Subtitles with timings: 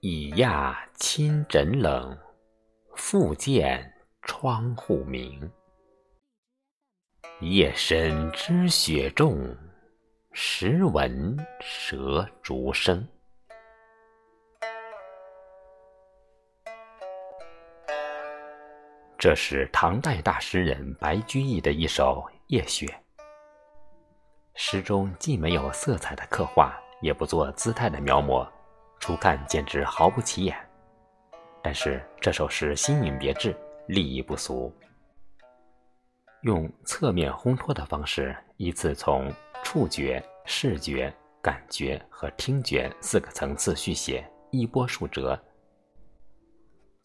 [0.00, 2.16] 已亚亲枕冷，
[2.94, 3.92] 复见
[4.22, 5.50] 窗户明。
[7.40, 9.56] 夜深知雪重，
[10.32, 13.06] 时闻折竹声。
[19.18, 22.86] 这是唐代大诗人白居易的一首《夜雪》。
[24.54, 28.48] 诗中既没有色彩的刻画，也不做姿态的描摹。
[29.00, 30.56] 初看简直毫不起眼，
[31.60, 33.56] 但是这首诗新颖别致，
[33.88, 34.72] 立意不俗。
[36.42, 39.32] 用侧面烘托的方式，依次从
[39.64, 45.36] 触觉、视觉、感觉和听觉四个层次续写，一波数折，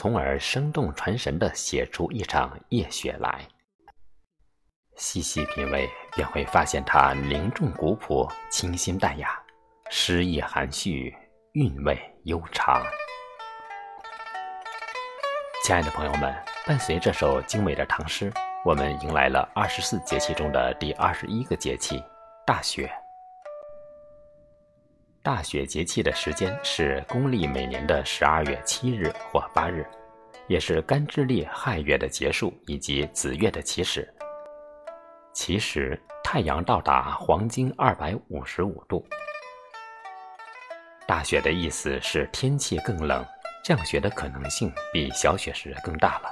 [0.00, 3.44] 从而生动传神地写出一场夜雪来。
[4.94, 9.36] 细细品味，便会发现它凝重古朴、清新淡雅，
[9.90, 11.12] 诗意含蓄。
[11.54, 12.80] 韵味悠长，
[15.64, 16.32] 亲爱的朋友们，
[16.64, 18.32] 伴随这首精美的唐诗，
[18.64, 22.00] 我们迎来了二十四节气中的第二十一个节气——
[22.46, 22.88] 大雪。
[25.22, 29.86] 大雪节气的时间是公历每年的十二月七日或八日，
[30.46, 34.08] 也是干支历亥月的结束以及子月的起始。
[35.34, 39.06] 其时，太阳到达黄经二百五十五度。
[41.06, 43.24] 大雪的意思是天气更冷，
[43.64, 46.30] 降雪的可能性比小雪时更大了，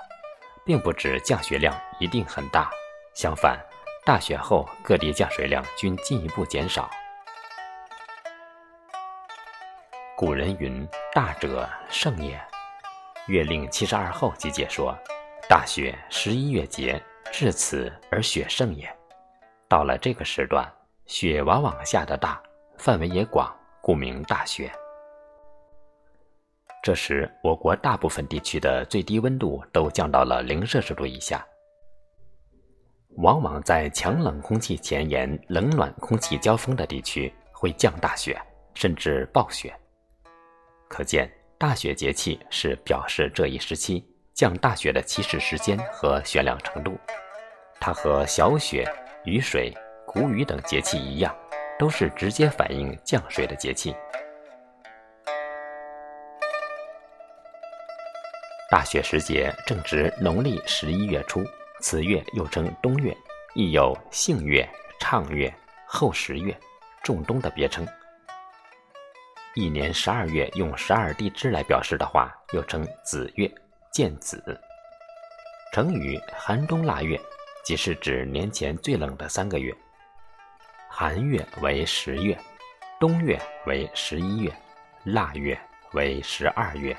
[0.65, 2.71] 并不指降雪量一定很大。
[3.15, 3.59] 相反，
[4.05, 6.89] 大雪后各地降水量均进一步减少。
[10.17, 12.39] 古人云：“大者盛也。”
[13.31, 14.97] 《月令七十二候集解说
[15.47, 16.98] ：“大雪十一月节，
[17.31, 18.91] 至此而雪盛也。”
[19.69, 20.67] 到了这个时段，
[21.05, 22.43] 雪往往下得大，
[22.78, 23.55] 范围也广。
[23.82, 24.72] 故名大雪。
[26.82, 31.47] 这时，我国大部分地区的最低温度都降到了零摄氏度以下。
[33.19, 38.41] 往往在强冷空气前沿、冷暖空气交锋的地区会降大雪，
[38.75, 39.72] 甚至暴雪。
[40.89, 44.05] 可见，大雪节气是表示这一时期
[44.35, 46.99] 降大雪的起始时间和雪量程度。
[47.81, 48.85] 它和小雪、
[49.25, 49.73] 雨水、
[50.07, 51.35] 谷雨等节气一样。
[51.79, 53.95] 都是直接反映降水的节气。
[58.71, 61.45] 大雪时节正值农历十一月初，
[61.81, 63.15] 此月又称冬月，
[63.55, 64.67] 亦有杏月、
[64.99, 65.53] 畅月、
[65.87, 66.59] 后十月、
[67.03, 67.87] 仲冬的别称。
[69.56, 73.50] 一年十二月用十二地支来表示的话，又称子月、
[73.91, 74.61] 见子。
[75.72, 77.19] 成语“寒冬腊月”
[77.65, 79.75] 即是指年前最冷的三个月。
[80.91, 82.39] 寒月为十月，
[83.00, 84.55] 冬月为十一月，
[85.05, 85.59] 腊月
[85.94, 86.94] 为十二月。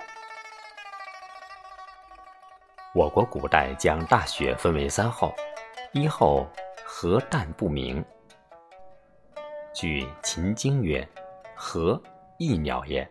[2.96, 5.32] 我国古代将大雪分为三候：
[5.92, 6.50] 一候
[6.84, 8.04] 何淡不明。
[9.76, 11.08] 据《秦经》曰
[11.56, 12.02] ：“何，
[12.40, 13.08] 翼鸟也，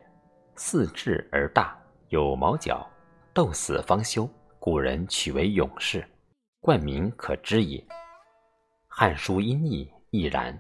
[0.55, 1.77] 四翅而大，
[2.11, 2.87] 有毛角，
[3.35, 4.29] 斗死方休，
[4.61, 6.07] 古人取为勇士，
[6.61, 7.81] 冠名可知也。”
[8.87, 10.57] 《汉书·音译》亦然。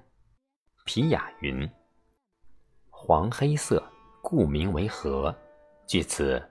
[0.84, 1.68] 皮雅云
[2.90, 3.82] ：“黄黑色，
[4.20, 5.34] 故名为和。
[5.86, 6.42] 据此，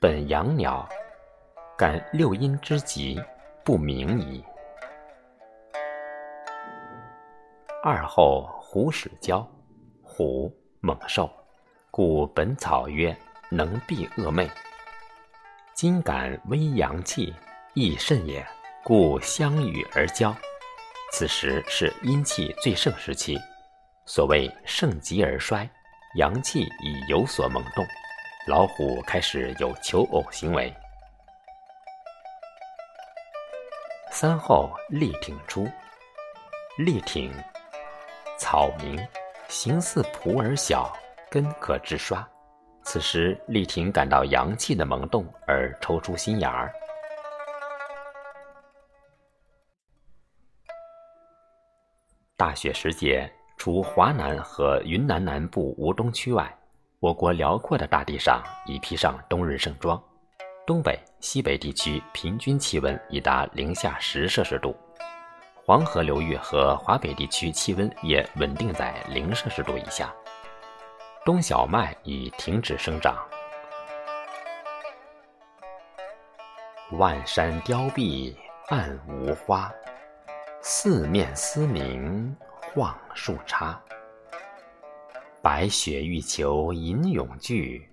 [0.00, 0.88] 本阳鸟，
[1.78, 3.22] 感六阴之极，
[3.64, 4.44] 不明矣。”
[7.82, 9.48] 二后虎始交，
[10.02, 11.30] 虎猛兽，
[11.94, 13.14] 故《本草》曰
[13.52, 14.50] ：“能避恶魅。”
[15.76, 17.34] 今感微阳气，
[17.74, 18.42] 亦甚也，
[18.82, 20.34] 故相与而交。
[21.12, 23.38] 此时是阴气最盛时期。
[24.06, 25.68] 所谓盛极而衰，
[26.16, 27.84] 阳气已有所萌动，
[28.46, 30.74] 老虎开始有求偶行为。
[34.10, 35.68] 三后力挺出，
[36.78, 37.30] 力挺，
[38.38, 38.98] 草名，
[39.46, 40.90] 形似蒲而小，
[41.32, 42.28] 根可治刷。
[42.84, 46.70] 此时力挺感到阳气的萌动而抽出新芽儿。
[52.36, 53.32] 大雪时节。
[53.58, 56.52] 除华南和云南南部吴东区外，
[56.98, 60.02] 我国辽阔的大地上已披上冬日盛装。
[60.66, 64.74] 东北、西北地区平均气温已达零下十摄氏度，
[65.64, 70.12] 黄河流域和华北地区气温也稳定在零摄氏度以下。
[71.24, 73.16] 冬小麦已停止生长。
[76.98, 78.34] 万山凋敝
[78.66, 79.72] 暗无花，
[80.62, 83.78] 四面嘶鸣晃树杈。
[85.40, 87.88] 白雪欲求银永聚，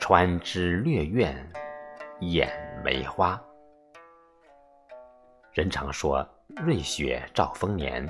[0.00, 1.52] 穿枝略怨
[2.18, 2.50] 掩
[2.84, 3.40] 梅花。
[5.52, 8.04] 人常说瑞雪兆丰年，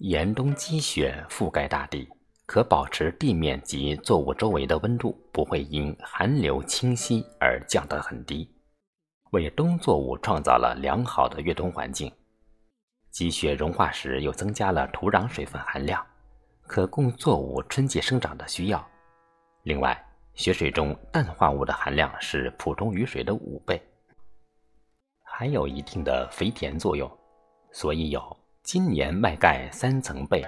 [0.00, 2.06] 严冬积雪覆盖大地。
[2.46, 8.48] 可保持地面及作物周围的温度不会因寒流侵袭而降得很低，
[9.30, 12.12] 为冬作物创造了良好的越冬环境。
[13.10, 16.04] 积雪融化时又增加了土壤水分含量，
[16.66, 18.86] 可供作物春季生长的需要。
[19.62, 19.98] 另外，
[20.34, 23.80] 雪水中氮化物的含量是普通雨水的五倍，
[25.22, 27.10] 还有一定的肥田作用，
[27.72, 30.44] 所以有“今年麦盖三层被”。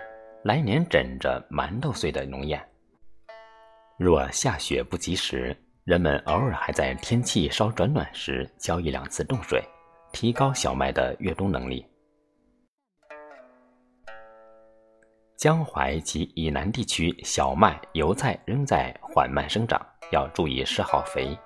[0.46, 2.60] 来年枕着馒头岁的农谚。
[3.98, 9.60] 若下雪不及时，人们偶尔还在天气稍转暖时浇一两次冻水，
[10.12, 11.84] 提高小麦的越冬能力。
[15.37, 21.37] 江淮及以南地区小麦、油菜仍在缓慢生长，要注意施好肥，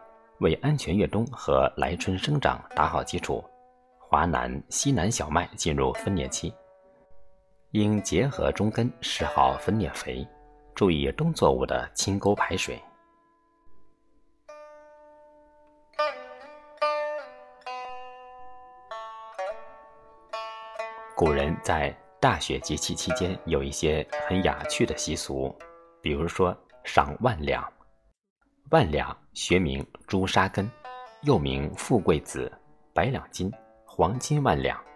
[0.41, 3.43] 为安全越冬和来春生长打好基础。
[3.99, 6.53] 华南、西南小麦进入分蘖期。
[7.73, 10.27] 应结合中根施好分蘖肥，
[10.75, 12.83] 注意冬作物的清沟排水。
[21.15, 25.57] 古人在大雪节气期间有一些很雅趣的习俗，
[26.03, 27.73] 比如说赏万两。
[28.71, 30.69] 万两学名朱砂根，
[31.23, 32.51] 又名富贵子、
[32.93, 33.49] 百两金、
[33.87, 34.90] 黄金万两。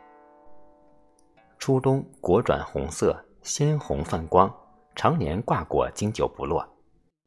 [1.65, 4.55] 初冬果转红色，鲜红泛光，
[4.95, 6.63] 常年挂果经久不落。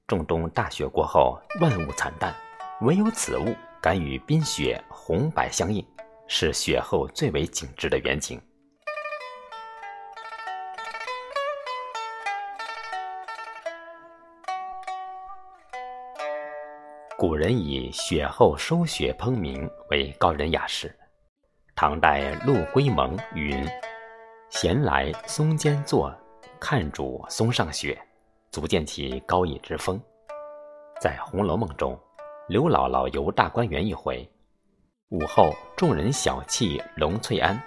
[0.06, 2.31] 仲冬大雪过后，万物惨淡，
[2.81, 5.84] 唯有此物敢与冰雪红白相映，
[6.28, 8.39] 是雪后最为景致的远景。
[17.18, 20.95] 古人以雪后收雪烹茗为高人雅士。
[21.75, 23.68] 唐代陆龟蒙云。
[24.49, 26.13] 闲来松间坐，
[26.59, 27.99] 看主松上雪，
[28.49, 30.01] 足见其高逸之风。
[31.01, 31.99] 在《红楼梦》中，
[32.47, 34.27] 刘姥姥游大观园一回，
[35.09, 37.61] 午后众人小憩龙翠庵，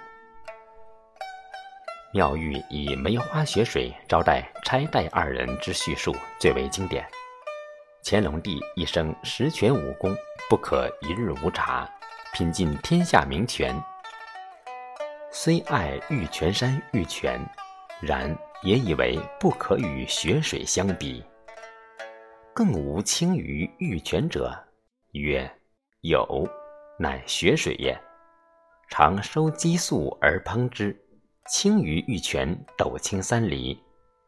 [2.11, 7.07] 妙玉以梅花雪水招待钗黛二人之叙述最为经典。
[8.03, 10.13] 乾隆帝一生十全武功，
[10.49, 11.87] 不可一日无茶，
[12.33, 13.79] 品尽天下名泉。
[15.33, 17.39] 虽爱玉泉山玉泉，
[18.01, 21.23] 然也以为不可与雪水相比。
[22.53, 24.53] 更无轻于玉泉者，
[25.13, 25.49] 曰：
[26.01, 26.45] 有，
[26.99, 27.97] 乃雪水也。
[28.89, 30.93] 常收激素而烹之，
[31.47, 33.81] 轻于玉泉斗清三厘，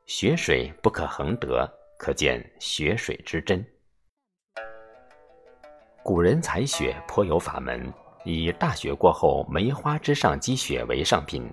[0.05, 3.63] 雪水不可恒得，可见雪水之真。
[6.01, 7.93] 古人采雪颇有法门。
[8.25, 11.51] 以大雪过后梅花之上积雪为上品，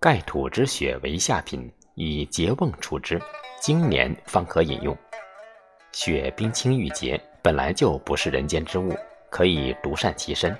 [0.00, 3.20] 盖土之雪为下品，以结瓮储之，
[3.60, 4.96] 经年方可饮用。
[5.92, 8.92] 雪冰清玉洁，本来就不是人间之物，
[9.30, 10.56] 可以独善其身。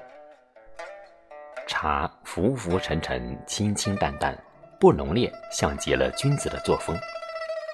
[1.67, 4.37] 茶浮浮沉沉，清清淡淡，
[4.81, 6.97] 不浓烈，像极了君子的作风。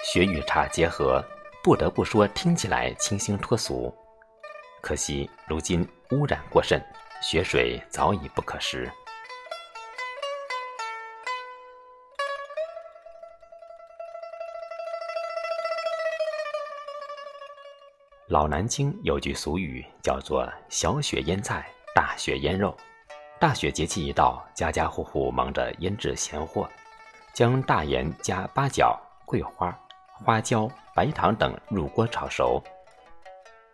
[0.03, 1.23] 雪与茶结合，
[1.63, 3.95] 不得不说听起来清新脱俗。
[4.83, 6.83] 可惜如今污染过甚。
[7.27, 8.87] 雪水早已不可食。
[18.27, 22.77] 老南京有句俗语，叫做“小雪腌菜，大雪腌肉”。
[23.41, 26.69] 大雪节气一到，家家户户忙着腌制咸货，
[27.33, 29.75] 将大盐加八角、桂花、
[30.13, 32.63] 花椒、白糖等入锅炒熟。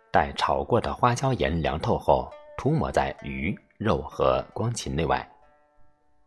[0.09, 2.31] 待炒过的花椒盐凉透后。
[2.57, 5.27] 涂抹在鱼肉和光禽内外，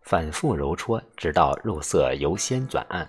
[0.03, 3.09] 反复揉搓，直到肉色由鲜转暗，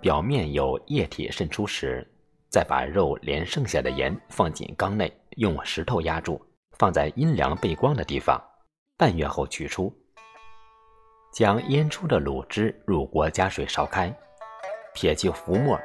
[0.00, 2.06] 表面有液体渗出时，
[2.50, 6.40] 再把肉连剩下的盐放进缸内，用石头压住，
[6.72, 8.42] 放在阴凉背光的地方，
[8.96, 9.94] 半月后取出，
[11.32, 14.12] 将腌出的卤汁入锅加水烧开，
[14.92, 15.78] 撇去浮沫，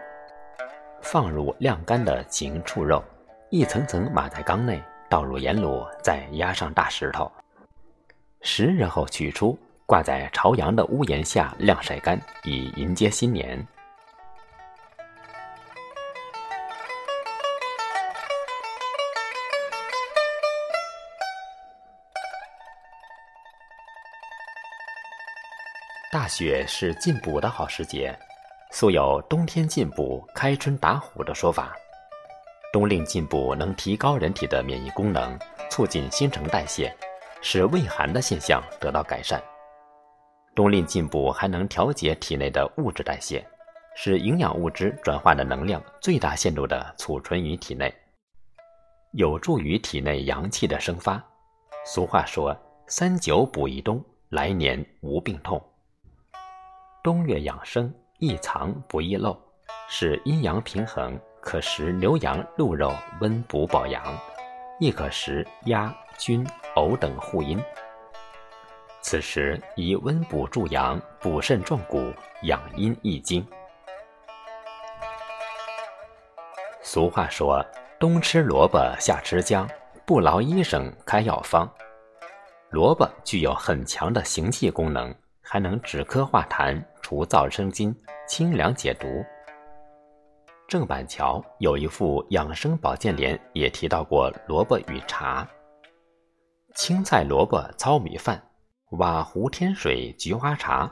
[1.03, 3.03] 放入晾干的禽畜肉，
[3.51, 4.81] 一层层码在缸内。
[5.15, 7.31] 倒入盐炉再压上大石头
[8.41, 13.65] 十日后取出挂在朝阳的屋檐下晾晒干以迎接新年。
[26.11, 28.13] 大雪是进补的好时节
[28.69, 31.73] 素有冬天进补开春打虎的说法。
[32.75, 35.39] 冬令进补能提高人体的免疫功能，
[35.69, 36.93] 促进新陈代谢，
[37.41, 39.41] 使畏寒的现象得到改善。
[40.53, 43.47] 冬令进补还能调节体内的物质代谢，
[43.95, 47.95] 使营养物质转化的能量最大限度地储存于体内，
[49.13, 51.23] 有助于体内阳气的生发。
[51.85, 52.53] 俗话说
[52.87, 55.63] ：“三九补一冬，来年无病痛。”
[57.01, 57.89] 冬月养生，
[58.19, 59.41] 宜藏不宜漏，
[59.87, 61.17] 使阴阳平衡。
[61.45, 64.01] 可食牛羊鹿肉，温补保阳；
[64.79, 66.43] 亦可食鸭、菌、
[66.75, 67.61] 藕等护阴。
[68.99, 72.11] 此时以温补助阳、补肾壮骨、
[72.41, 73.45] 养阴益精。
[76.81, 77.63] 俗话说
[77.99, 79.69] ：“冬吃萝卜夏吃姜，
[80.03, 81.71] 不劳医生开药方。”
[82.71, 87.95] 萝卜具有很强的行气功能，还能止咳化痰、除燥生津、
[88.27, 89.23] 清凉解毒。
[90.67, 95.47] 郑板桥有一副养生保健联，也提到过萝卜与茶。
[96.73, 98.43] 青菜萝卜糙米饭，
[98.97, 100.91] 瓦壶天水菊花茶。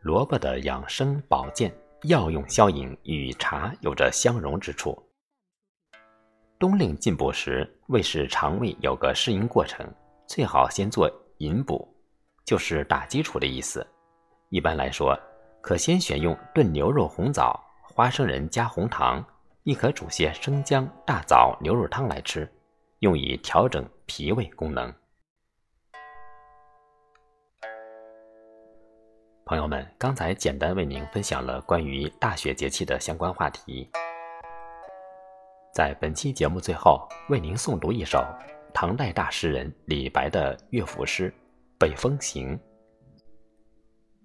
[0.00, 1.70] 萝卜的养生保健、
[2.04, 4.98] 药用消饮与茶有着相融之处。
[6.58, 9.86] 冬令进补时，为使肠胃有个适应过程，
[10.26, 11.86] 最好先做引补，
[12.46, 13.86] 就是打基础的意思。
[14.48, 15.18] 一般来说，
[15.60, 17.62] 可先选用炖牛肉红枣。
[17.92, 19.24] 花生仁加红糖，
[19.64, 22.50] 亦可煮些生姜、大枣牛肉汤来吃，
[23.00, 24.92] 用以调整脾胃功能。
[29.44, 33.90] 朋友们，刚才简单为您分享了关于大雪节气的相关话题。
[35.74, 38.24] 在本期节目最后，为您诵读一首
[38.72, 41.28] 唐代大诗人李白的乐府诗
[41.76, 42.56] 《北风行》。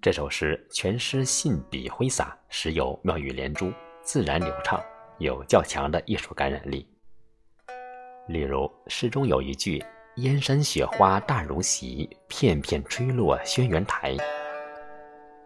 [0.00, 3.72] 这首诗全诗信笔挥洒，时有妙语连珠，
[4.02, 4.80] 自然流畅，
[5.18, 6.88] 有较强的艺术感染力。
[8.28, 9.84] 例如，诗中有一句
[10.16, 14.16] “燕山雪花大如席，片片吹落轩辕台”，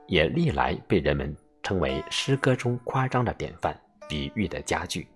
[0.07, 3.79] 也历来被人们称为诗歌中夸张的典范，
[4.09, 5.09] 比喻的佳句。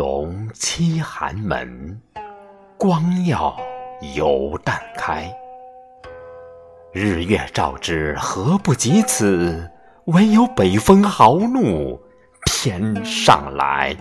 [0.00, 2.00] 笼栖寒门，
[2.78, 3.54] 光耀
[4.16, 5.30] 犹旦开。
[6.90, 9.70] 日月照之，何不及此？
[10.06, 12.00] 唯有北风豪怒
[12.46, 13.94] 天上来。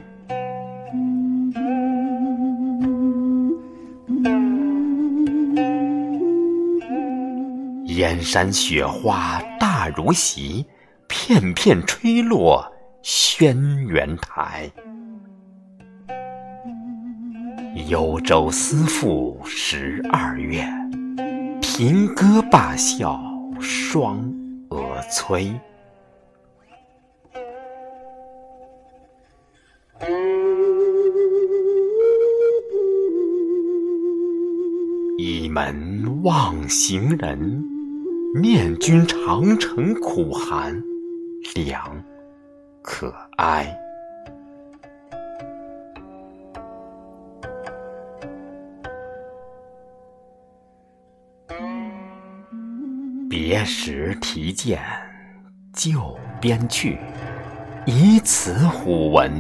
[7.88, 10.66] 燕山雪花大如席，
[11.10, 14.72] 片片吹落轩辕台。
[17.90, 20.64] 幽州思妇十二月，
[21.60, 23.20] 平歌罢笑
[23.60, 24.32] 双
[24.70, 25.52] 蛾催。
[35.18, 37.64] 倚门望行人，
[38.40, 40.80] 念君长城苦寒，
[41.56, 42.04] 凉
[42.84, 43.76] 可哀。
[53.42, 54.82] 别时提剑
[55.72, 56.98] 就边去，
[57.86, 59.32] 以此虎闻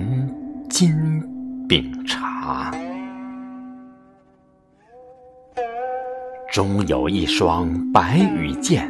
[0.70, 1.22] 金
[1.68, 2.72] 饼茶。
[6.50, 8.90] 终有一双白羽箭，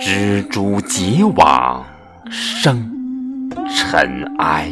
[0.00, 1.86] 蜘蛛结网
[2.28, 2.90] 生
[3.68, 4.68] 尘埃。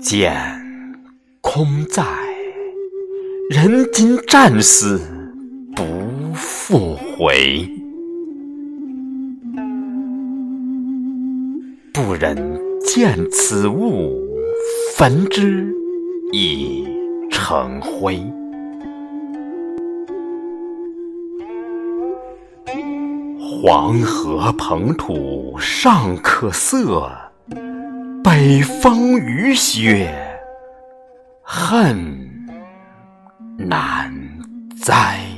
[0.00, 0.63] 剑。
[1.54, 2.02] 空在
[3.48, 5.00] 人今战死
[5.76, 5.84] 不
[6.34, 7.70] 复回，
[11.92, 12.36] 不忍
[12.80, 14.20] 见此物，
[14.96, 15.72] 焚之
[16.32, 16.88] 已
[17.30, 18.20] 成灰。
[23.62, 27.08] 黄河捧土尚可色，
[28.24, 30.23] 北风雨雪。
[31.56, 31.96] 恨
[33.56, 34.12] 难
[34.82, 35.33] 哉？